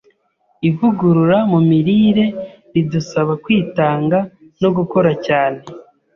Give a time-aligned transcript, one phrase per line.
[0.69, 2.25] Ivugurura mu mirire
[2.73, 4.17] ridusaba kwitanga
[4.61, 5.59] no gukora cyane